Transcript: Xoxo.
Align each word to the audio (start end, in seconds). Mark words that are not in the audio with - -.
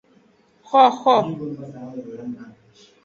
Xoxo. 0.69 1.15